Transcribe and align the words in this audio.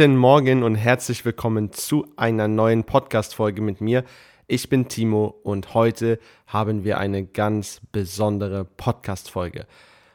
Guten 0.00 0.16
Morgen 0.16 0.62
und 0.62 0.76
herzlich 0.76 1.26
willkommen 1.26 1.72
zu 1.74 2.06
einer 2.16 2.48
neuen 2.48 2.84
Podcast-Folge 2.84 3.60
mit 3.60 3.82
mir. 3.82 4.02
Ich 4.46 4.70
bin 4.70 4.88
Timo 4.88 5.26
und 5.42 5.74
heute 5.74 6.18
haben 6.46 6.84
wir 6.84 6.96
eine 6.96 7.26
ganz 7.26 7.82
besondere 7.92 8.64
Podcast-Folge. 8.64 9.66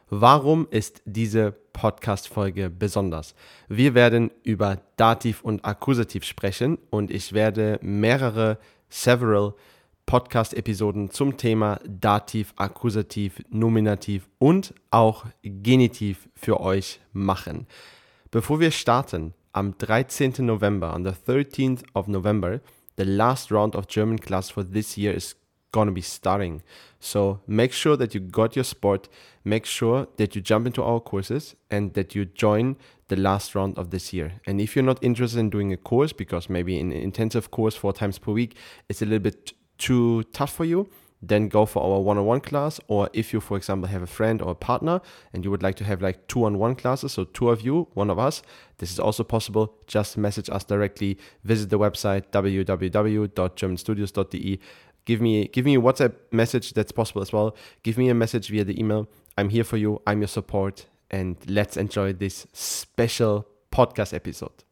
Warum 0.09 0.67
ist 0.71 1.03
diese 1.05 1.51
Podcast-Folge 1.51 2.71
besonders? 2.71 3.35
Wir 3.67 3.93
werden 3.93 4.31
über 4.41 4.79
Dativ 4.97 5.43
und 5.43 5.63
Akkusativ 5.63 6.23
sprechen 6.23 6.79
und 6.89 7.11
ich 7.11 7.33
werde 7.33 7.77
mehrere, 7.83 8.57
several 8.89 9.53
Podcast-Episoden 10.07 11.11
zum 11.11 11.37
Thema 11.37 11.79
Dativ, 11.87 12.55
Akkusativ, 12.55 13.39
Nominativ 13.49 14.29
und 14.39 14.73
auch 14.89 15.27
Genitiv 15.43 16.27
für 16.33 16.59
euch 16.59 17.01
machen. 17.13 17.67
Bevor 18.31 18.59
wir 18.59 18.71
starten, 18.71 19.35
am 19.55 19.73
13. 19.73 20.33
November, 20.39 20.87
on 20.87 21.03
the 21.03 21.11
13th 21.11 21.83
of 21.95 22.07
November, 22.07 22.61
the 22.95 23.05
last 23.05 23.51
round 23.51 23.75
of 23.75 23.87
German 23.87 24.19
class 24.19 24.49
for 24.49 24.63
this 24.63 24.97
year 24.97 25.13
is 25.13 25.35
going 25.71 25.87
to 25.87 25.93
be 25.93 26.01
starting. 26.01 26.63
So 26.99 27.41
make 27.47 27.73
sure 27.73 27.97
that 27.97 28.13
you 28.13 28.21
got 28.21 28.55
your 28.55 28.63
sport, 28.63 29.09
make 29.43 29.65
sure 29.65 30.07
that 30.17 30.35
you 30.35 30.41
jump 30.41 30.65
into 30.65 30.81
our 30.81 30.99
courses 30.99 31.55
and 31.69 31.93
that 31.93 32.15
you 32.15 32.25
join 32.25 32.77
the 33.09 33.17
last 33.17 33.53
round 33.55 33.77
of 33.77 33.91
this 33.91 34.13
year. 34.13 34.33
And 34.47 34.61
if 34.61 34.75
you're 34.75 34.85
not 34.85 35.03
interested 35.03 35.39
in 35.39 35.49
doing 35.49 35.73
a 35.73 35.77
course, 35.77 36.13
because 36.13 36.49
maybe 36.49 36.79
an 36.79 36.91
intensive 36.91 37.51
course 37.51 37.75
four 37.75 37.93
times 37.93 38.17
per 38.17 38.31
week 38.31 38.55
is 38.89 39.01
a 39.01 39.05
little 39.05 39.19
bit 39.19 39.53
too 39.77 40.23
tough 40.31 40.53
for 40.53 40.65
you, 40.65 40.89
then 41.21 41.47
go 41.47 41.65
for 41.65 41.83
our 41.83 42.01
one-on-one 42.01 42.41
class 42.41 42.79
or 42.87 43.09
if 43.13 43.33
you 43.33 43.39
for 43.39 43.57
example 43.57 43.89
have 43.89 44.01
a 44.01 44.07
friend 44.07 44.41
or 44.41 44.51
a 44.51 44.55
partner 44.55 45.01
and 45.33 45.43
you 45.43 45.51
would 45.51 45.63
like 45.63 45.75
to 45.75 45.83
have 45.83 46.01
like 46.01 46.27
two-on-one 46.27 46.75
classes 46.75 47.13
so 47.13 47.23
two 47.23 47.49
of 47.49 47.61
you 47.61 47.87
one 47.93 48.09
of 48.09 48.19
us 48.19 48.41
this 48.77 48.91
is 48.91 48.99
also 48.99 49.23
possible. 49.23 49.73
Just 49.87 50.17
message 50.17 50.49
us 50.49 50.63
directly 50.63 51.17
visit 51.43 51.69
the 51.69 51.79
website 51.79 52.23
www.germanstudios.de 52.31 54.59
give 55.05 55.21
me 55.21 55.47
give 55.47 55.65
me 55.65 55.75
a 55.75 55.81
whatsapp 55.81 56.13
message 56.31 56.73
that's 56.73 56.91
possible 56.91 57.21
as 57.21 57.31
well. 57.31 57.55
Give 57.83 57.97
me 57.97 58.09
a 58.09 58.13
message 58.13 58.49
via 58.49 58.65
the 58.65 58.77
email. 58.79 59.07
I'm 59.37 59.49
here 59.49 59.63
for 59.63 59.77
you. 59.77 60.01
I'm 60.05 60.21
your 60.21 60.27
support. 60.27 60.87
And 61.11 61.37
let's 61.47 61.77
enjoy 61.77 62.13
this 62.13 62.47
special 62.53 63.47
podcast 63.71 64.13
episode. 64.13 64.63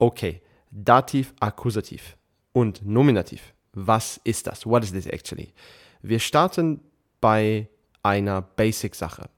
Okay. 0.00 0.40
Dativ 0.70 1.32
akkusativ 1.40 2.16
und 2.54 2.80
nominativ 2.84 3.54
was 3.72 4.20
ist 4.24 4.46
das? 4.46 4.66
What 4.66 4.84
is 4.84 4.92
this 4.92 5.06
actually? 5.06 5.52
Wir 6.02 6.18
starten 6.18 6.80
bei 7.20 7.68
einer 8.02 8.42
Basic-Sache. 8.42 9.28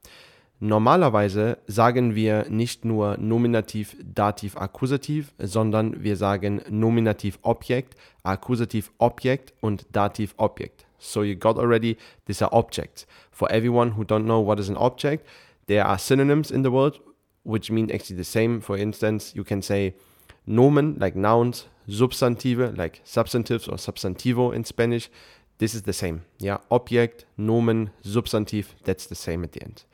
Normalerweise 0.62 1.56
sagen 1.66 2.14
wir 2.14 2.50
nicht 2.50 2.84
nur 2.84 3.16
Nominativ, 3.16 3.96
Dativ, 4.02 4.56
Akkusativ, 4.58 5.32
sondern 5.38 6.02
wir 6.04 6.16
sagen 6.16 6.60
Nominativ, 6.68 7.38
Objekt, 7.42 7.96
Akkusativ, 8.24 8.92
Objekt 8.98 9.54
und 9.62 9.86
Dativ, 9.92 10.34
Objekt. 10.36 10.84
So 10.98 11.22
you 11.22 11.34
got 11.34 11.56
already 11.58 11.96
these 12.26 12.44
are 12.44 12.52
objects. 12.52 13.06
For 13.30 13.50
everyone 13.50 13.96
who 13.96 14.04
don't 14.04 14.26
know 14.26 14.46
what 14.46 14.60
is 14.60 14.68
an 14.68 14.76
object, 14.76 15.26
there 15.66 15.86
are 15.86 15.98
synonyms 15.98 16.50
in 16.50 16.62
the 16.62 16.70
world 16.70 17.00
which 17.42 17.70
mean 17.70 17.90
actually 17.90 18.16
the 18.16 18.24
same. 18.24 18.60
For 18.60 18.76
instance, 18.76 19.34
you 19.34 19.44
can 19.44 19.62
say 19.62 19.94
Nomen 20.46 20.98
like 21.00 21.16
nouns, 21.16 21.68
Substantive 21.90 22.76
like 22.76 23.00
substantives 23.04 23.68
or 23.68 23.76
substantivo 23.76 24.54
in 24.54 24.64
Spanish. 24.64 25.10
This 25.58 25.74
is 25.74 25.82
the 25.82 25.92
same. 25.92 26.22
Yeah, 26.38 26.58
Objekt, 26.70 27.26
Nomen, 27.36 27.90
Substantiv, 28.02 28.68
that's 28.84 29.06
the 29.06 29.14
same 29.14 29.44
at 29.44 29.52
the 29.52 29.62
end. 29.62 29.84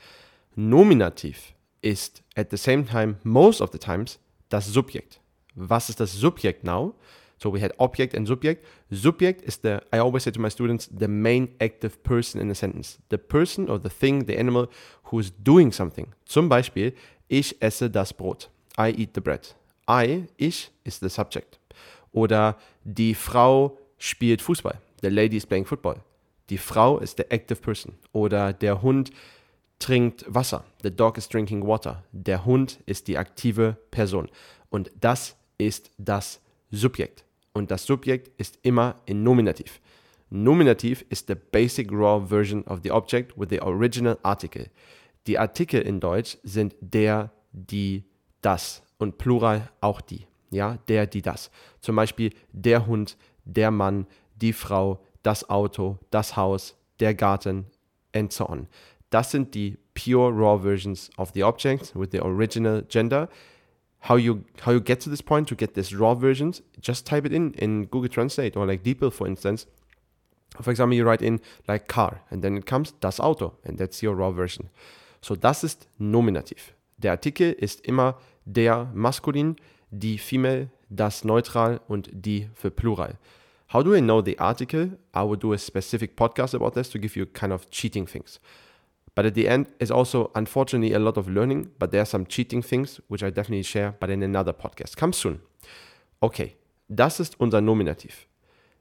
Nominativ 0.56 1.54
ist 1.82 2.22
at 2.36 2.50
the 2.50 2.56
same 2.56 2.84
time, 2.84 3.16
most 3.24 3.60
of 3.60 3.70
the 3.72 3.78
times, 3.78 4.18
das 4.48 4.66
Subjekt. 4.66 5.20
Was 5.56 5.88
ist 5.88 5.98
das 5.98 6.12
Subjekt 6.12 6.64
now? 6.64 6.94
So 7.38 7.50
we 7.50 7.60
had 7.60 7.72
object 7.78 8.14
and 8.14 8.26
subject. 8.26 8.64
Subject 8.90 9.42
is 9.42 9.58
the, 9.58 9.82
I 9.92 9.98
always 9.98 10.22
say 10.22 10.30
to 10.30 10.40
my 10.40 10.48
students, 10.48 10.86
the 10.86 11.08
main 11.08 11.48
active 11.60 12.02
person 12.02 12.40
in 12.40 12.50
a 12.50 12.54
sentence. 12.54 12.98
The 13.10 13.18
person 13.18 13.68
or 13.68 13.78
the 13.78 13.90
thing, 13.90 14.24
the 14.24 14.38
animal 14.38 14.68
who 15.04 15.18
is 15.18 15.30
doing 15.30 15.72
something. 15.72 16.12
Zum 16.24 16.48
Beispiel, 16.48 16.94
ich 17.28 17.56
esse 17.60 17.90
das 17.90 18.12
Brot. 18.12 18.48
I 18.78 18.90
eat 18.90 19.14
the 19.14 19.20
bread. 19.20 19.54
I, 19.88 20.28
ich, 20.38 20.70
is 20.84 20.98
the 20.98 21.10
subject. 21.10 21.58
Oder 22.16 22.56
die 22.82 23.14
Frau 23.14 23.76
spielt 23.98 24.40
Fußball. 24.40 24.80
The 25.02 25.08
lady 25.08 25.36
is 25.36 25.44
playing 25.44 25.66
football. 25.66 25.96
Die 26.48 26.56
Frau 26.56 26.98
ist 26.98 27.18
the 27.18 27.24
active 27.28 27.60
person. 27.60 27.92
Oder 28.12 28.54
der 28.54 28.80
Hund 28.80 29.10
trinkt 29.78 30.24
Wasser. 30.26 30.64
The 30.82 30.90
dog 30.90 31.18
is 31.18 31.28
drinking 31.28 31.66
water. 31.66 32.02
Der 32.12 32.46
Hund 32.46 32.80
ist 32.86 33.08
die 33.08 33.18
aktive 33.18 33.76
Person. 33.90 34.30
Und 34.70 34.90
das 34.98 35.36
ist 35.58 35.90
das 35.98 36.40
Subjekt. 36.70 37.22
Und 37.52 37.70
das 37.70 37.84
Subjekt 37.84 38.30
ist 38.40 38.58
immer 38.62 38.94
in 39.04 39.22
Nominativ. 39.22 39.78
Nominativ 40.30 41.04
ist 41.10 41.26
the 41.26 41.34
basic 41.34 41.92
raw 41.92 42.26
version 42.26 42.64
of 42.64 42.80
the 42.82 42.92
object 42.92 43.38
with 43.38 43.48
the 43.50 43.60
original 43.60 44.18
article. 44.22 44.70
Die 45.26 45.38
Artikel 45.38 45.82
in 45.82 46.00
Deutsch 46.00 46.38
sind 46.44 46.74
der, 46.80 47.30
die, 47.52 48.04
das 48.40 48.82
und 48.96 49.18
Plural 49.18 49.68
auch 49.82 50.00
die. 50.00 50.26
Ja, 50.50 50.78
der, 50.88 51.06
die, 51.06 51.22
das. 51.22 51.50
Zum 51.80 51.96
Beispiel 51.96 52.32
der 52.52 52.86
Hund, 52.86 53.16
der 53.44 53.70
Mann, 53.70 54.06
die 54.36 54.52
Frau, 54.52 55.00
das 55.22 55.48
Auto, 55.50 55.98
das 56.10 56.36
Haus, 56.36 56.76
der 57.00 57.14
Garten, 57.14 57.66
and 58.14 58.32
so 58.32 58.48
on. 58.48 58.68
Das 59.10 59.30
sind 59.30 59.54
die 59.54 59.78
pure 59.94 60.30
raw 60.30 60.58
versions 60.58 61.10
of 61.16 61.32
the 61.34 61.42
objects 61.42 61.94
with 61.94 62.10
the 62.12 62.20
original 62.20 62.82
gender. 62.88 63.28
How 64.08 64.16
you 64.16 64.44
how 64.64 64.72
you 64.72 64.80
get 64.80 65.00
to 65.02 65.10
this 65.10 65.22
point 65.22 65.48
to 65.48 65.56
get 65.56 65.74
this 65.74 65.92
raw 65.92 66.14
versions? 66.14 66.62
Just 66.80 67.06
type 67.06 67.26
it 67.26 67.32
in 67.32 67.52
in 67.54 67.88
Google 67.90 68.08
Translate 68.08 68.56
or 68.56 68.66
like 68.66 68.82
DeepL, 68.82 69.12
for 69.12 69.26
instance. 69.26 69.66
For 70.60 70.70
example, 70.70 70.96
you 70.96 71.04
write 71.04 71.22
in 71.22 71.40
like 71.66 71.86
car 71.88 72.22
and 72.30 72.42
then 72.42 72.56
it 72.56 72.66
comes 72.66 72.94
das 73.00 73.20
Auto 73.20 73.54
and 73.64 73.78
that's 73.78 74.02
your 74.02 74.16
raw 74.16 74.32
version. 74.32 74.70
So 75.20 75.34
das 75.34 75.64
ist 75.64 75.88
Nominativ. 75.98 76.74
Der 76.98 77.12
Artikel 77.12 77.52
ist 77.52 77.80
immer 77.86 78.18
der 78.44 78.90
maskulin, 78.94 79.56
die 79.90 80.18
female, 80.18 80.68
das 80.88 81.24
neutral 81.24 81.80
und 81.88 82.08
die 82.12 82.48
für 82.54 82.70
plural. 82.70 83.18
How 83.72 83.82
do 83.82 83.94
I 83.94 84.00
know 84.00 84.22
the 84.22 84.38
article? 84.38 84.98
I 85.14 85.22
will 85.22 85.36
do 85.36 85.52
a 85.52 85.58
specific 85.58 86.16
podcast 86.16 86.54
about 86.54 86.74
this 86.74 86.88
to 86.90 86.98
give 86.98 87.16
you 87.18 87.26
kind 87.26 87.52
of 87.52 87.68
cheating 87.70 88.06
things. 88.06 88.40
But 89.16 89.26
at 89.26 89.34
the 89.34 89.48
end 89.48 89.68
is 89.80 89.90
also 89.90 90.30
unfortunately 90.34 90.94
a 90.94 90.98
lot 90.98 91.16
of 91.16 91.26
learning, 91.26 91.70
but 91.78 91.90
there 91.90 92.02
are 92.02 92.06
some 92.06 92.26
cheating 92.26 92.62
things 92.62 93.00
which 93.08 93.22
I 93.22 93.30
definitely 93.30 93.64
share, 93.64 93.94
but 93.98 94.10
in 94.10 94.22
another 94.22 94.52
podcast. 94.52 94.96
Come 94.96 95.12
soon. 95.12 95.40
Okay, 96.20 96.54
das 96.88 97.18
ist 97.18 97.40
unser 97.40 97.60
Nominativ. 97.60 98.28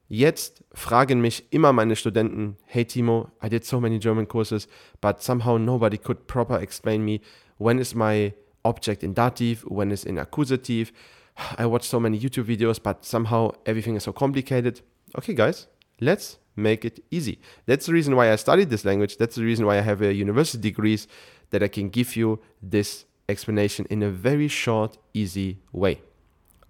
Jetzt 0.08 0.62
fragen 0.72 1.20
mich 1.20 1.44
immer 1.50 1.72
meine 1.72 1.96
Studenten, 1.96 2.56
hey 2.66 2.84
Timo, 2.84 3.28
I 3.42 3.48
did 3.48 3.64
so 3.64 3.80
many 3.80 3.98
German 3.98 4.28
courses, 4.28 4.68
but 5.00 5.20
somehow 5.20 5.58
nobody 5.58 5.98
could 5.98 6.28
proper 6.28 6.60
explain 6.60 7.04
me 7.04 7.20
when 7.58 7.80
is 7.80 7.94
my 7.94 8.32
object 8.66 9.02
in 9.02 9.12
dative, 9.14 9.62
when 9.62 9.90
is 9.90 10.04
in 10.04 10.18
accusative. 10.18 10.92
I 11.58 11.66
watch 11.66 11.86
so 11.88 12.00
many 12.00 12.18
YouTube 12.18 12.44
videos, 12.44 12.82
but 12.82 13.04
somehow 13.04 13.52
everything 13.64 13.96
is 13.96 14.04
so 14.04 14.12
complicated. 14.12 14.80
Okay, 15.16 15.34
guys, 15.34 15.66
let's 16.00 16.38
make 16.56 16.84
it 16.84 17.04
easy. 17.10 17.38
That's 17.66 17.86
the 17.86 17.92
reason 17.92 18.16
why 18.16 18.32
I 18.32 18.36
studied 18.36 18.70
this 18.70 18.84
language. 18.84 19.16
That's 19.18 19.36
the 19.36 19.44
reason 19.44 19.66
why 19.66 19.78
I 19.78 19.82
have 19.82 20.02
a 20.02 20.12
university 20.12 20.60
degrees 20.70 21.06
that 21.50 21.62
I 21.62 21.68
can 21.68 21.90
give 21.90 22.16
you 22.16 22.40
this 22.62 23.04
explanation 23.28 23.86
in 23.90 24.02
a 24.02 24.10
very 24.10 24.48
short, 24.48 24.98
easy 25.12 25.58
way. 25.72 26.02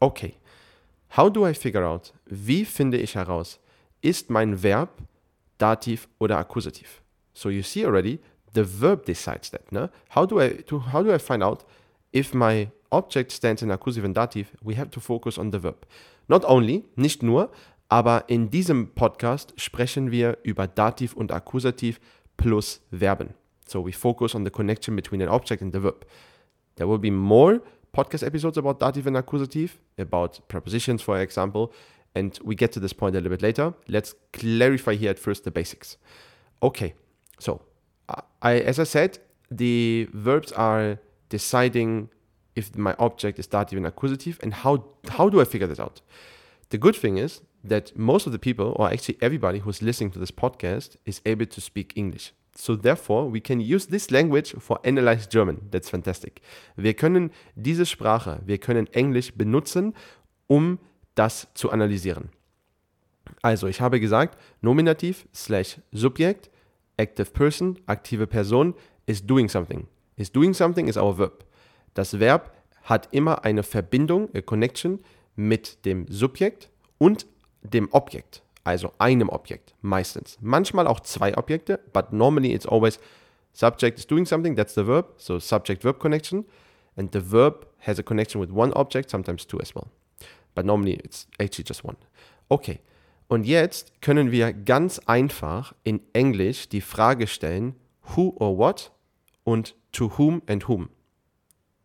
Okay, 0.02 0.36
how 1.08 1.28
do 1.28 1.44
I 1.44 1.54
figure 1.54 1.84
out, 1.84 2.12
wie 2.26 2.64
finde 2.64 2.98
ich 2.98 3.14
heraus, 3.14 3.58
ist 4.02 4.28
mein 4.28 4.62
Verb 4.62 4.90
Dativ 5.58 6.08
oder 6.18 6.38
Akkusativ? 6.38 7.00
So 7.32 7.48
you 7.48 7.62
see 7.62 7.86
already, 7.86 8.18
the 8.52 8.64
verb 8.64 9.04
decides 9.04 9.50
that. 9.50 9.70
No? 9.70 9.88
How, 10.10 10.26
do 10.26 10.40
I, 10.40 10.62
to, 10.66 10.78
how 10.78 11.02
do 11.02 11.12
I 11.12 11.18
find 11.18 11.42
out 11.42 11.64
if 12.16 12.32
my 12.34 12.70
object 12.90 13.30
stands 13.30 13.62
in 13.62 13.68
Akkusativ 13.68 14.04
and 14.04 14.14
Dativ? 14.14 14.46
We 14.62 14.74
have 14.76 14.90
to 14.90 15.00
focus 15.00 15.38
on 15.38 15.50
the 15.52 15.62
verb. 15.62 15.86
Not 16.28 16.44
only, 16.44 16.84
nicht 16.96 17.22
nur, 17.22 17.50
aber 17.88 18.24
in 18.28 18.50
diesem 18.50 18.94
Podcast 18.94 19.52
sprechen 19.60 20.10
wir 20.10 20.38
über 20.42 20.66
Dativ 20.66 21.14
und 21.14 21.30
Akkusativ 21.30 22.00
plus 22.36 22.80
Verben. 22.90 23.34
So 23.66 23.84
we 23.84 23.92
focus 23.92 24.34
on 24.34 24.44
the 24.44 24.50
connection 24.50 24.96
between 24.96 25.20
an 25.20 25.28
object 25.28 25.60
and 25.62 25.74
the 25.74 25.82
verb. 25.82 26.06
There 26.76 26.88
will 26.88 26.98
be 26.98 27.10
more 27.10 27.60
podcast 27.92 28.22
episodes 28.22 28.56
about 28.56 28.80
dative 28.80 29.06
and 29.06 29.16
accusative, 29.16 29.78
about 29.98 30.40
prepositions, 30.48 31.02
for 31.02 31.20
example, 31.20 31.72
and 32.14 32.38
we 32.44 32.54
get 32.54 32.72
to 32.72 32.80
this 32.80 32.94
point 32.94 33.14
a 33.14 33.18
little 33.18 33.36
bit 33.36 33.42
later. 33.42 33.74
Let's 33.88 34.14
clarify 34.32 34.94
here 34.94 35.10
at 35.10 35.18
first 35.18 35.44
the 35.44 35.50
basics. 35.50 35.96
Okay, 36.62 36.94
so 37.38 37.60
I, 38.40 38.60
as 38.60 38.78
I 38.78 38.84
said, 38.84 39.18
the 39.50 40.08
verbs 40.12 40.52
are 40.52 40.98
deciding 41.28 42.08
if 42.54 42.76
my 42.76 42.94
object 42.98 43.38
is 43.38 43.46
dative 43.46 43.76
and 43.76 43.86
accusative, 43.86 44.38
and 44.42 44.52
how 44.52 44.84
how 45.08 45.28
do 45.28 45.40
I 45.40 45.44
figure 45.44 45.66
this 45.66 45.80
out? 45.80 46.00
The 46.70 46.78
good 46.78 46.96
thing 46.96 47.18
is 47.18 47.42
that 47.62 47.96
most 47.96 48.26
of 48.26 48.32
the 48.32 48.38
people, 48.38 48.74
or 48.76 48.88
actually 48.88 49.18
everybody 49.20 49.60
who's 49.60 49.82
listening 49.82 50.10
to 50.12 50.18
this 50.18 50.30
podcast, 50.30 50.96
is 51.04 51.20
able 51.24 51.46
to 51.46 51.60
speak 51.60 51.92
English. 51.96 52.32
So 52.54 52.74
therefore, 52.74 53.28
we 53.28 53.40
can 53.40 53.60
use 53.60 53.86
this 53.86 54.10
language 54.10 54.54
for 54.58 54.80
analyze 54.82 55.26
German. 55.26 55.68
That's 55.70 55.90
fantastic. 55.90 56.40
Wir 56.76 56.94
können 56.94 57.30
diese 57.54 57.84
Sprache, 57.84 58.40
wir 58.46 58.58
können 58.58 58.86
Englisch 58.94 59.34
benutzen, 59.34 59.94
um 60.46 60.78
das 61.14 61.48
zu 61.54 61.70
analysieren. 61.70 62.30
Also, 63.42 63.66
ich 63.66 63.80
habe 63.80 64.00
gesagt, 64.00 64.38
Nominativ 64.62 65.26
slash 65.34 65.78
Subjekt, 65.92 66.50
active 66.96 67.30
person, 67.32 67.78
aktive 67.86 68.26
Person, 68.26 68.74
is 69.06 69.24
doing 69.24 69.48
something. 69.48 69.86
Is 70.16 70.32
doing 70.32 70.54
something 70.54 70.88
is 70.88 70.96
our 70.96 71.16
verb. 71.16 71.44
Das 71.94 72.18
Verb 72.18 72.50
hat 72.84 73.08
immer 73.12 73.44
eine 73.44 73.62
Verbindung, 73.62 74.28
a 74.34 74.40
connection 74.40 75.00
mit 75.34 75.84
dem 75.84 76.06
Subjekt 76.08 76.70
und 76.98 77.26
dem 77.62 77.88
Objekt, 77.92 78.42
also 78.64 78.92
einem 78.98 79.28
Objekt, 79.28 79.74
meistens. 79.82 80.38
Manchmal 80.40 80.86
auch 80.86 81.00
zwei 81.00 81.36
Objekte, 81.36 81.80
but 81.92 82.12
normally 82.12 82.54
it's 82.54 82.66
always 82.66 82.98
subject 83.52 83.98
is 83.98 84.06
doing 84.06 84.24
something, 84.24 84.56
that's 84.56 84.74
the 84.74 84.86
verb, 84.86 85.14
so 85.18 85.38
subject-verb 85.38 85.98
connection, 85.98 86.44
and 86.96 87.12
the 87.12 87.20
verb 87.20 87.66
has 87.80 87.98
a 87.98 88.02
connection 88.02 88.40
with 88.40 88.50
one 88.50 88.72
object, 88.74 89.10
sometimes 89.10 89.46
two 89.46 89.60
as 89.60 89.74
well. 89.74 89.88
But 90.54 90.64
normally 90.64 90.94
it's 90.94 91.26
actually 91.38 91.64
just 91.64 91.84
one. 91.84 91.96
Okay, 92.48 92.80
und 93.28 93.44
jetzt 93.44 94.00
können 94.00 94.30
wir 94.30 94.52
ganz 94.52 95.00
einfach 95.06 95.74
in 95.82 96.00
Englisch 96.12 96.68
die 96.68 96.80
Frage 96.80 97.26
stellen, 97.26 97.74
who 98.14 98.34
or 98.38 98.56
what 98.56 98.92
und 99.44 99.74
to 99.96 100.08
whom 100.18 100.42
and 100.46 100.62
whom. 100.64 100.90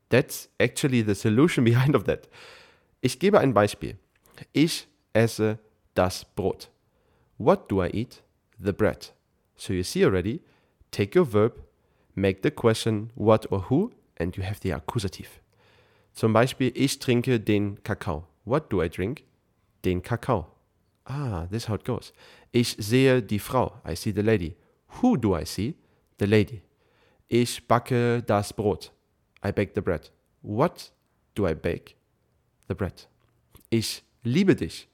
That's 0.09 0.49
actually 0.59 1.01
the 1.01 1.15
solution 1.15 1.63
behind 1.71 1.95
of 1.95 2.03
that. 2.03 2.27
Ich 3.01 3.19
gebe 3.19 3.39
ein 3.39 3.53
Beispiel. 3.53 3.97
Ich 4.53 4.87
esse 5.13 5.59
das 5.95 6.25
Brot. 6.25 6.69
What 7.37 7.69
do 7.69 7.81
I 7.81 7.89
eat? 7.93 8.21
The 8.59 8.73
bread. 8.73 9.13
So 9.55 9.73
you 9.73 9.83
see 9.83 10.03
already, 10.03 10.41
take 10.91 11.15
your 11.15 11.25
verb, 11.25 11.63
make 12.15 12.41
the 12.41 12.51
question 12.51 13.11
what 13.15 13.45
or 13.51 13.69
who, 13.69 13.91
and 14.17 14.35
you 14.35 14.43
have 14.43 14.59
the 14.59 14.71
accusative. 14.71 15.41
Zum 16.13 16.33
Beispiel, 16.33 16.71
ich 16.75 16.99
trinke 16.99 17.39
den 17.39 17.77
Kakao. 17.83 18.25
What 18.43 18.69
do 18.69 18.81
I 18.83 18.89
drink? 18.89 19.23
Den 19.85 20.01
Kakao. 20.01 20.47
Ah, 21.05 21.47
this 21.49 21.63
is 21.63 21.69
how 21.69 21.75
it 21.75 21.85
goes. 21.85 22.11
Ich 22.51 22.75
sehe 22.77 23.21
die 23.21 23.39
Frau. 23.39 23.73
I 23.85 23.95
see 23.95 24.11
the 24.11 24.21
lady. 24.21 24.55
Who 25.01 25.15
do 25.15 25.35
I 25.35 25.45
see? 25.45 25.75
The 26.19 26.27
lady. 26.27 26.61
Ich 27.33 27.65
backe 27.65 28.21
das 28.21 28.51
Brot. 28.51 28.91
I 29.41 29.53
bake 29.53 29.71
the 29.73 29.79
bread. 29.79 30.11
What 30.41 30.91
do 31.33 31.47
I 31.47 31.53
bake? 31.53 31.95
The 32.67 32.75
bread. 32.75 33.07
Ich 33.69 34.03
liebe 34.25 34.53
dich. 34.53 34.89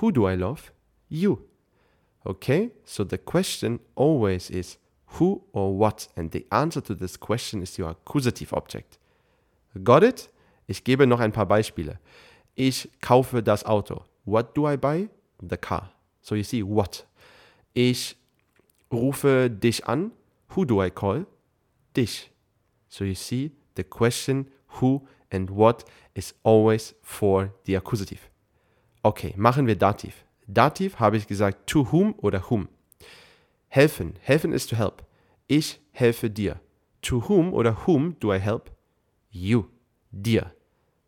Who 0.00 0.10
do 0.10 0.28
I 0.28 0.34
love? 0.34 0.72
You. 1.08 1.38
Okay, 2.24 2.72
so 2.84 3.04
the 3.04 3.16
question 3.16 3.78
always 3.94 4.50
is 4.50 4.76
who 5.20 5.44
or 5.52 5.78
what, 5.78 6.08
and 6.16 6.32
the 6.32 6.46
answer 6.50 6.80
to 6.80 6.96
this 6.96 7.16
question 7.16 7.62
is 7.62 7.78
your 7.78 7.90
accusative 7.90 8.52
object. 8.52 8.98
Got 9.84 10.02
it? 10.02 10.30
Ich 10.66 10.82
gebe 10.82 11.06
noch 11.06 11.20
ein 11.20 11.30
paar 11.30 11.46
Beispiele. 11.46 12.00
Ich 12.56 12.90
kaufe 13.00 13.40
das 13.40 13.64
Auto. 13.64 14.04
What 14.24 14.56
do 14.56 14.68
I 14.68 14.76
buy? 14.76 15.08
The 15.40 15.58
car. 15.58 15.92
So 16.22 16.34
you 16.34 16.42
see 16.42 16.64
what. 16.64 17.06
Ich 17.72 18.16
rufe 18.90 19.48
dich 19.48 19.86
an. 19.86 20.10
Who 20.56 20.64
do 20.64 20.82
I 20.82 20.90
call? 20.90 21.26
Dich. 21.96 22.30
So 22.88 23.04
you 23.04 23.14
see 23.14 23.52
the 23.76 23.84
question 23.84 24.46
who 24.80 25.06
and 25.30 25.50
what 25.50 25.84
is 26.14 26.34
always 26.42 26.94
for 27.02 27.52
the 27.64 27.76
accusative. 27.76 28.30
Okay, 29.02 29.34
machen 29.36 29.66
wir 29.66 29.76
Dativ. 29.76 30.24
Dativ 30.46 31.00
habe 31.00 31.16
ich 31.16 31.26
gesagt 31.26 31.66
to 31.66 31.90
whom 31.90 32.14
oder 32.18 32.50
whom. 32.50 32.68
Helfen. 33.68 34.14
Helfen 34.20 34.52
ist 34.52 34.68
to 34.68 34.76
help. 34.76 35.04
Ich 35.48 35.80
helfe 35.92 36.30
dir. 36.30 36.60
To 37.02 37.28
whom 37.28 37.52
oder 37.52 37.86
whom 37.86 38.18
do 38.20 38.32
I 38.32 38.38
help? 38.38 38.70
You. 39.30 39.64
Dir. 40.10 40.52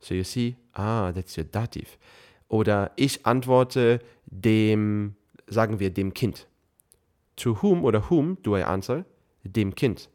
So 0.01 0.15
you 0.15 0.25
see, 0.25 0.57
ah, 0.73 1.13
that's 1.13 1.37
your 1.37 1.45
Dativ. 1.45 1.99
Oder 2.49 2.93
ich 2.97 3.25
antworte 3.27 4.01
dem, 4.27 5.15
sagen 5.47 5.79
wir, 5.79 5.91
dem 5.91 6.15
Kind. 6.15 6.47
To 7.37 7.63
whom 7.63 7.85
oder 7.85 8.11
whom 8.11 8.39
do 8.43 8.57
I 8.57 8.63
answer? 8.63 9.05
Dem 9.45 9.75
Kind. 9.75 10.09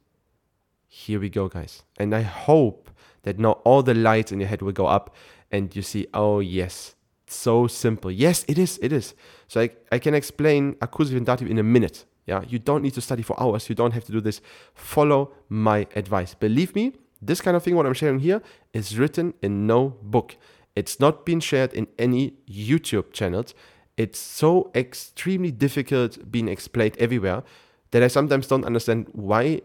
Here 0.90 1.20
we 1.20 1.30
go, 1.30 1.48
guys. 1.48 1.84
And 1.98 2.16
I 2.16 2.24
hope 2.24 2.90
that 3.22 3.38
now 3.38 3.54
all 3.64 3.84
the 3.84 3.94
lights 3.94 4.32
in 4.32 4.40
your 4.40 4.50
head 4.50 4.62
will 4.64 4.72
go 4.72 4.88
up 4.88 5.16
and 5.52 5.74
you 5.76 5.84
see, 5.84 6.08
oh, 6.14 6.40
yes, 6.40 6.96
so 7.28 7.68
simple. 7.68 8.12
Yes, 8.12 8.44
it 8.48 8.58
is. 8.58 8.80
It 8.82 8.92
is. 8.92 9.14
So 9.48 9.62
I, 9.62 9.70
I 9.92 10.00
can 10.00 10.16
explain 10.16 10.76
accusative 10.82 11.24
dative 11.26 11.50
in 11.50 11.60
a 11.60 11.64
minute. 11.64 12.06
Yeah, 12.26 12.44
you 12.48 12.60
don't 12.60 12.82
need 12.82 12.94
to 12.96 13.02
study 13.02 13.24
for 13.24 13.40
hours. 13.40 13.70
You 13.70 13.76
don't 13.76 13.92
have 13.92 14.04
to 14.06 14.12
do 14.12 14.20
this. 14.20 14.42
Follow 14.74 15.32
my 15.48 15.88
advice. 15.96 16.34
Believe 16.34 16.76
me, 16.76 16.94
this 17.22 17.40
kind 17.40 17.56
of 17.56 17.64
thing, 17.64 17.76
what 17.76 17.86
I'm 17.86 17.94
sharing 17.94 18.20
here, 18.20 18.42
is 18.74 18.98
written 18.98 19.34
in 19.42 19.68
no 19.68 19.98
book. 20.02 20.38
It's 20.76 21.00
not 21.00 21.26
been 21.26 21.40
shared 21.40 21.74
in 21.74 21.88
any 21.98 22.34
YouTube 22.50 23.14
channels. 23.14 23.54
It's 23.98 24.20
so 24.20 24.72
extremely 24.76 25.52
difficult 25.52 26.32
being 26.32 26.48
explained 26.48 26.98
everywhere 27.00 27.44
that 27.92 28.04
I 28.04 28.08
sometimes 28.08 28.48
don't 28.48 28.64
understand 28.64 29.08
why 29.12 29.62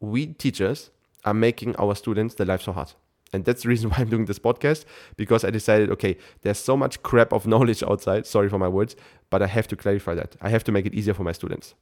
we 0.00 0.26
teachers 0.26 0.90
are 1.24 1.34
making 1.34 1.76
our 1.76 1.94
students 1.94 2.34
their 2.34 2.46
life 2.46 2.62
so 2.62 2.72
hard. 2.72 2.92
And 3.32 3.44
that's 3.44 3.62
the 3.62 3.68
reason 3.68 3.90
why 3.90 3.98
I'm 3.98 4.08
doing 4.08 4.24
this 4.24 4.38
podcast 4.38 4.84
because 5.16 5.44
I 5.44 5.50
decided, 5.50 5.90
okay, 5.90 6.16
there's 6.42 6.58
so 6.58 6.76
much 6.76 7.02
crap 7.02 7.32
of 7.32 7.46
knowledge 7.46 7.82
outside. 7.82 8.26
Sorry 8.26 8.48
for 8.48 8.58
my 8.58 8.68
words, 8.68 8.96
but 9.30 9.42
I 9.42 9.46
have 9.46 9.68
to 9.68 9.76
clarify 9.76 10.14
that. 10.14 10.36
I 10.40 10.48
have 10.48 10.64
to 10.64 10.72
make 10.72 10.86
it 10.86 10.94
easier 10.94 11.14
for 11.14 11.24
my 11.24 11.32
students. 11.32 11.74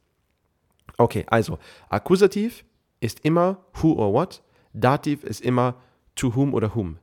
Okay, 0.99 1.25
also, 1.31 1.59
Akkusativ 1.91 2.63
ist 3.01 3.19
immer 3.23 3.57
who 3.81 3.93
or 3.93 4.13
what, 4.13 4.41
Dativ 4.73 5.23
ist 5.23 5.41
immer 5.41 5.75
to 6.15 6.35
whom 6.35 6.53
oder 6.53 6.75
whom. 6.75 6.97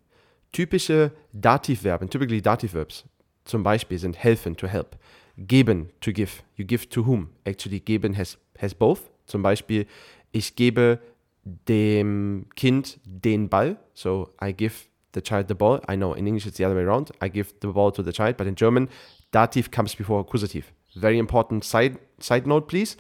Typische 0.53 1.13
Dativverben, 1.33 2.09
typically 2.09 2.41
Dative 2.41 2.73
verbs, 2.73 3.05
zum 3.45 3.63
Beispiel 3.63 3.99
sind 3.99 4.17
helfen, 4.17 4.57
to 4.57 4.67
help, 4.67 4.97
geben, 5.37 5.91
to 6.01 6.13
give. 6.13 6.43
You 6.57 6.65
give 6.65 6.89
to 6.89 7.07
whom? 7.07 7.31
Actually, 7.45 7.81
geben 7.81 8.17
has, 8.17 8.39
has 8.59 8.75
both. 8.75 9.11
Zum 9.27 9.43
Beispiel, 9.43 9.87
ich 10.35 10.57
gebe 10.57 10.99
dem 11.45 12.47
Kind 12.57 12.99
den 13.05 13.49
Ball. 13.49 13.77
So 13.95 14.31
I 14.43 14.53
give 14.53 14.75
the 15.13 15.23
child 15.23 15.49
the 15.49 15.55
ball. 15.55 15.81
I 15.89 15.97
know 15.97 16.15
in 16.15 16.27
English 16.27 16.47
it's 16.47 16.57
the 16.57 16.65
other 16.65 16.75
way 16.75 16.83
around. 16.83 17.13
I 17.21 17.29
give 17.29 17.55
the 17.61 17.69
ball 17.69 17.93
to 17.93 18.03
the 18.03 18.13
child, 18.13 18.37
but 18.37 18.47
in 18.47 18.57
German, 18.57 18.89
Dativ 19.33 19.71
comes 19.71 19.95
before 19.95 20.25
Akkusativ. 20.25 20.65
Very 20.97 21.19
important 21.19 21.65
side, 21.65 21.99
side 22.19 22.47
note, 22.47 22.67
please. 22.67 22.97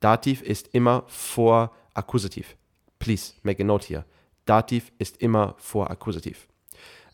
Dativ 0.00 0.42
ist 0.42 0.68
immer 0.74 1.04
vor 1.06 1.70
Akkusativ. 1.94 2.54
Please 2.98 3.34
make 3.42 3.62
a 3.62 3.64
note 3.64 3.86
here. 3.86 4.04
Dativ 4.44 4.92
ist 4.98 5.16
immer 5.22 5.54
vor 5.58 5.90
Akkusativ. 5.90 6.46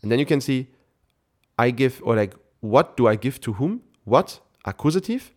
And 0.01 0.11
then 0.11 0.19
you 0.19 0.25
can 0.25 0.41
see, 0.41 0.67
I 1.57 1.71
give, 1.71 2.01
or 2.03 2.15
like, 2.15 2.35
what 2.59 2.97
do 2.97 3.07
I 3.07 3.15
give 3.15 3.39
to 3.41 3.57
whom? 3.59 3.81
What? 4.03 4.41
Akkusativ. 4.63 5.31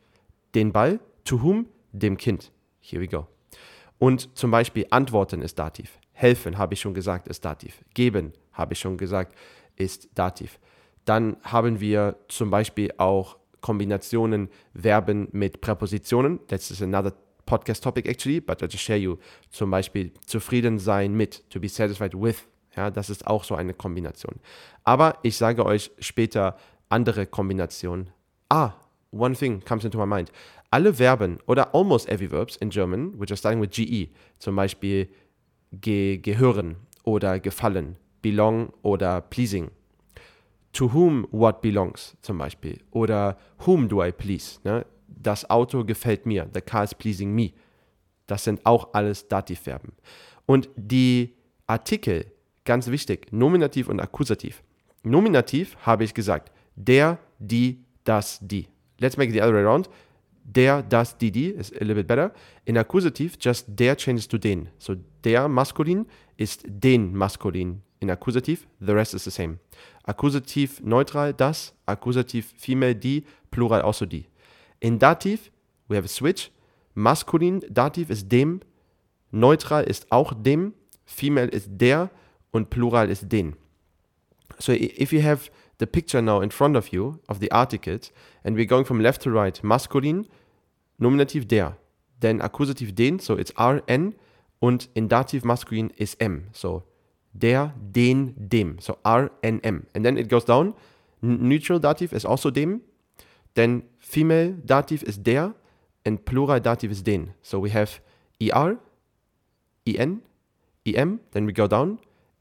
Den 0.54 0.72
Ball. 0.72 0.98
To 1.24 1.42
whom? 1.42 1.66
Dem 1.92 2.16
Kind. 2.16 2.50
Here 2.80 3.00
we 3.00 3.06
go. 3.06 3.28
Und 4.04 4.36
zum 4.36 4.50
Beispiel 4.50 4.86
antworten 4.90 5.40
ist 5.40 5.58
Dativ. 5.58 5.98
Helfen, 6.12 6.58
habe 6.58 6.74
ich 6.74 6.80
schon 6.82 6.92
gesagt, 6.92 7.26
ist 7.26 7.42
Dativ. 7.42 7.82
Geben, 7.94 8.34
habe 8.52 8.74
ich 8.74 8.78
schon 8.78 8.98
gesagt, 8.98 9.34
ist 9.76 10.10
Dativ. 10.14 10.58
Dann 11.06 11.38
haben 11.42 11.80
wir 11.80 12.16
zum 12.28 12.50
Beispiel 12.50 12.92
auch 12.98 13.38
Kombinationen 13.62 14.50
Verben 14.74 15.28
mit 15.32 15.62
Präpositionen. 15.62 16.38
That's 16.48 16.70
is 16.70 16.82
another 16.82 17.14
podcast 17.46 17.82
topic 17.82 18.06
actually, 18.06 18.42
but 18.42 18.60
I 18.60 18.66
just 18.66 18.80
share 18.80 18.98
you. 18.98 19.16
Zum 19.48 19.70
Beispiel 19.70 20.12
zufrieden 20.26 20.78
sein 20.78 21.14
mit, 21.14 21.42
to 21.48 21.58
be 21.58 21.70
satisfied 21.70 22.12
with. 22.12 22.46
Ja, 22.76 22.90
das 22.90 23.08
ist 23.08 23.26
auch 23.26 23.42
so 23.42 23.54
eine 23.54 23.72
Kombination. 23.72 24.34
Aber 24.82 25.16
ich 25.22 25.38
sage 25.38 25.64
euch 25.64 25.90
später 25.98 26.58
andere 26.90 27.24
Kombinationen. 27.24 28.10
Ah, 28.50 28.72
one 29.12 29.34
thing 29.34 29.64
comes 29.64 29.86
into 29.86 29.96
my 29.96 30.04
mind 30.04 30.30
alle 30.74 30.92
Verben 30.92 31.38
oder 31.46 31.72
almost 31.72 32.08
every 32.08 32.28
verbs 32.28 32.56
in 32.56 32.68
German, 32.68 33.12
which 33.16 33.30
are 33.30 33.36
starting 33.36 33.60
with 33.60 33.70
GE, 33.70 34.08
zum 34.40 34.56
Beispiel 34.56 35.08
ge 35.70 36.18
gehören 36.18 36.74
oder 37.04 37.38
gefallen, 37.38 37.96
belong 38.22 38.72
oder 38.82 39.20
pleasing. 39.20 39.70
To 40.72 40.92
whom 40.92 41.28
what 41.30 41.62
belongs 41.62 42.16
zum 42.22 42.38
Beispiel 42.38 42.80
oder 42.90 43.38
whom 43.64 43.88
do 43.88 44.04
I 44.04 44.10
please. 44.10 44.58
Ne? 44.64 44.84
Das 45.06 45.48
Auto 45.48 45.84
gefällt 45.84 46.26
mir, 46.26 46.50
the 46.52 46.60
car 46.60 46.82
is 46.82 46.92
pleasing 46.92 47.32
me. 47.32 47.52
Das 48.26 48.42
sind 48.42 48.66
auch 48.66 48.94
alles 48.94 49.28
Dativverben. 49.28 49.92
Und 50.44 50.68
die 50.74 51.36
Artikel, 51.68 52.26
ganz 52.64 52.88
wichtig, 52.88 53.32
Nominativ 53.32 53.88
und 53.88 54.00
Akkusativ. 54.00 54.64
Nominativ 55.04 55.76
habe 55.86 56.02
ich 56.02 56.14
gesagt, 56.14 56.50
der, 56.74 57.18
die, 57.38 57.84
das, 58.02 58.40
die. 58.42 58.66
Let's 58.98 59.16
make 59.16 59.28
it 59.28 59.34
the 59.34 59.40
other 59.40 59.54
way 59.54 59.62
around. 59.62 59.88
Der, 60.44 60.82
das, 60.82 61.16
die, 61.16 61.32
die 61.32 61.48
is 61.48 61.72
a 61.72 61.78
little 61.80 61.94
bit 61.94 62.06
better. 62.06 62.32
In 62.64 62.76
Akkusativ, 62.76 63.36
just 63.40 63.66
der 63.68 63.96
changes 63.96 64.28
to 64.28 64.38
den. 64.38 64.68
So 64.78 64.94
der 65.24 65.48
maskulin 65.48 66.06
ist 66.36 66.64
den 66.66 67.16
maskulin. 67.16 67.82
In 68.00 68.10
Akkusativ, 68.10 68.66
the 68.78 68.92
rest 68.92 69.14
is 69.14 69.24
the 69.24 69.30
same. 69.30 69.58
Akkusativ 70.04 70.82
neutral, 70.82 71.32
das. 71.32 71.74
Akkusativ 71.86 72.52
female, 72.58 72.94
die. 72.94 73.24
Plural 73.50 73.80
also 73.80 74.04
die. 74.04 74.26
In 74.80 74.98
Dativ, 74.98 75.50
we 75.88 75.96
have 75.96 76.04
a 76.04 76.08
switch. 76.08 76.50
Maskulin, 76.94 77.64
Dativ 77.70 78.10
ist 78.10 78.30
dem. 78.30 78.60
Neutral 79.30 79.84
ist 79.84 80.12
auch 80.12 80.34
dem. 80.34 80.74
Female 81.06 81.48
ist 81.48 81.68
der. 81.70 82.10
Und 82.50 82.68
Plural 82.68 83.10
ist 83.10 83.32
den. 83.32 83.56
So 84.58 84.72
if 84.72 85.12
you 85.12 85.22
have 85.22 85.50
the 85.78 85.86
picture 85.86 86.22
now 86.22 86.40
in 86.40 86.50
front 86.50 86.76
of 86.76 86.92
you 86.92 87.20
of 87.28 87.40
the 87.40 87.50
articles 87.50 88.10
and 88.44 88.56
we're 88.56 88.64
going 88.64 88.84
from 88.84 89.00
left 89.00 89.22
to 89.22 89.30
right, 89.30 89.60
maskulin, 89.62 90.26
Nominativ 91.00 91.48
der, 91.48 91.76
then 92.20 92.40
Accusative 92.40 92.94
den, 92.94 93.18
so 93.18 93.34
it's 93.34 93.52
RN 93.58 94.14
und 94.60 94.88
in 94.94 95.08
Dativ 95.08 95.44
maskulin 95.44 95.90
is 95.96 96.16
M, 96.20 96.44
so 96.52 96.82
der, 97.32 97.72
den, 97.92 98.34
dem, 98.36 98.78
so 98.78 98.96
RNM. 99.04 99.86
And 99.94 100.04
then 100.04 100.16
it 100.16 100.28
goes 100.28 100.44
down, 100.44 100.74
neutral 101.20 101.80
Dativ 101.80 102.12
is 102.12 102.24
also 102.24 102.50
dem, 102.50 102.82
then 103.54 103.82
female 103.98 104.54
Dativ 104.64 105.02
is 105.02 105.18
der 105.18 105.54
and 106.04 106.24
plural 106.24 106.60
Dativ 106.60 106.90
is 106.90 107.02
den. 107.02 107.34
So 107.42 107.58
we 107.58 107.70
have 107.70 108.00
ER, 108.40 108.78
EN, 109.86 110.22
EM, 110.86 111.20
then 111.32 111.46
we 111.46 111.52
go 111.52 111.66
down, 111.66 111.98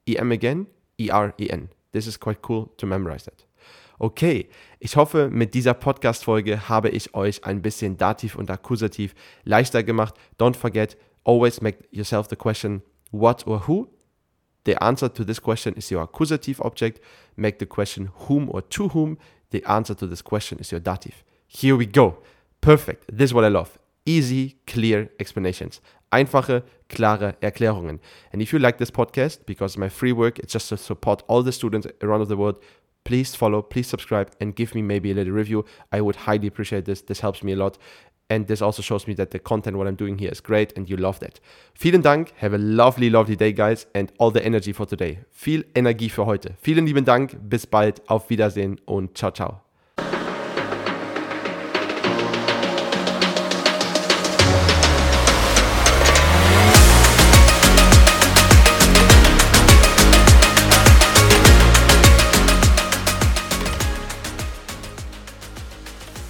EM 0.08 0.32
again, 0.32 0.68
ER, 1.00 1.34
EN. 1.40 1.70
This 1.94 2.08
is 2.08 2.20
quite 2.20 2.42
cool 2.42 2.74
to 2.78 2.86
memorize 2.86 3.24
that. 3.26 3.46
Okay, 4.00 4.50
ich 4.80 4.98
hoffe, 4.98 5.30
mit 5.30 5.54
dieser 5.54 5.74
Podcast-Folge 5.74 6.68
habe 6.68 6.90
ich 6.90 7.14
euch 7.14 7.46
ein 7.46 7.62
bisschen 7.62 7.96
Dativ 7.96 8.36
und 8.36 8.50
Akkusativ 8.50 9.16
leichter 9.46 9.84
gemacht. 9.84 10.16
Don't 10.38 10.58
forget, 10.58 10.98
always 11.24 11.62
make 11.62 11.78
yourself 11.92 12.28
the 12.28 12.36
question 12.36 12.82
what 13.12 13.48
or 13.48 13.68
who. 13.68 13.88
The 14.66 14.78
answer 14.82 15.14
to 15.14 15.24
this 15.24 15.40
question 15.40 15.76
is 15.76 15.90
your 15.92 16.02
accusative 16.02 16.60
object. 16.62 17.02
Make 17.36 17.60
the 17.60 17.66
question 17.66 18.10
whom 18.28 18.50
or 18.50 18.68
to 18.70 18.90
whom. 18.90 19.18
The 19.52 19.64
answer 19.66 19.96
to 19.96 20.08
this 20.08 20.24
question 20.24 20.60
is 20.60 20.72
your 20.72 20.82
dative. 20.82 21.24
Here 21.48 21.76
we 21.78 21.86
go. 21.86 22.18
Perfect. 22.62 23.06
This 23.08 23.30
is 23.30 23.34
what 23.34 23.46
I 23.46 23.50
love. 23.50 23.78
Easy, 24.06 24.58
clear 24.68 25.10
explanations. 25.20 25.82
Einfache, 26.12 26.64
klare 26.90 27.36
Erklärungen. 27.42 28.00
And 28.32 28.42
if 28.42 28.54
you 28.54 28.60
like 28.60 28.78
this 28.78 28.92
podcast, 28.92 29.46
because 29.46 29.78
my 29.78 29.90
free 29.90 30.14
work 30.14 30.40
is 30.40 30.52
just 30.52 30.70
to 30.70 30.78
support 30.78 31.24
all 31.28 31.42
the 31.44 31.52
students 31.52 31.88
around 32.02 32.28
the 32.28 32.38
world, 32.38 32.60
please 33.04 33.36
follow, 33.36 33.62
please 33.62 33.88
subscribe, 33.88 34.32
and 34.40 34.56
give 34.56 34.76
me 34.76 34.82
maybe 34.82 35.12
a 35.12 35.16
little 35.16 35.34
review. 35.34 35.66
I 35.92 36.02
would 36.02 36.16
highly 36.28 36.48
appreciate 36.48 36.86
this. 36.86 37.02
This 37.02 37.22
helps 37.22 37.44
me 37.44 37.54
a 37.54 37.56
lot. 37.56 37.78
And 38.30 38.48
this 38.48 38.62
also 38.62 38.82
shows 38.82 39.08
me 39.08 39.14
that 39.16 39.32
the 39.32 39.40
content, 39.40 39.78
what 39.78 39.88
I'm 39.88 39.96
doing 39.96 40.18
here 40.18 40.32
is 40.32 40.42
great 40.42 40.74
and 40.78 40.90
you 40.90 40.98
love 40.98 41.20
that. 41.20 41.40
Vielen 41.76 42.02
Dank. 42.02 42.34
Have 42.38 42.54
a 42.54 42.58
lovely, 42.58 43.10
lovely 43.10 43.36
day, 43.36 43.52
guys, 43.52 43.86
and 43.94 44.12
all 44.18 44.32
the 44.32 44.44
energy 44.44 44.74
for 44.74 44.86
today. 44.86 45.20
Viel 45.32 45.66
Energie 45.76 46.10
für 46.10 46.26
heute. 46.26 46.56
Vielen 46.62 46.88
lieben 46.88 47.06
Dank. 47.06 47.38
Bis 47.50 47.68
bald. 47.68 48.02
Auf 48.10 48.30
Wiedersehen 48.30 48.80
und 48.86 49.18
ciao, 49.18 49.32
ciao. 49.32 49.73